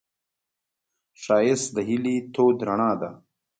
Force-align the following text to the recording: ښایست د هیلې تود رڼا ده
ښایست 1.21 1.67
د 1.75 1.77
هیلې 1.87 2.15
تود 2.33 2.57
رڼا 2.67 2.91
ده 3.01 3.09